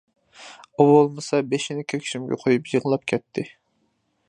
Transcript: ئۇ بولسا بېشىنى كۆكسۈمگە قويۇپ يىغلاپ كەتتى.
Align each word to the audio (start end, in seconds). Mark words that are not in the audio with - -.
ئۇ 0.83 0.87
بولسا 1.07 1.41
بېشىنى 1.51 1.85
كۆكسۈمگە 1.95 2.41
قويۇپ 2.45 2.73
يىغلاپ 2.75 3.07
كەتتى. 3.13 3.47